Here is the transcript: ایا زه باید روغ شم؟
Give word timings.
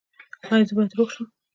ایا 0.51 0.65
زه 0.67 0.73
باید 0.75 0.95
روغ 0.97 1.09
شم؟ 1.13 1.25